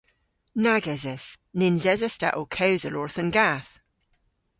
[0.63, 1.25] Nag eses!
[1.59, 3.71] Nyns eses ta ow kewsel orth an gath.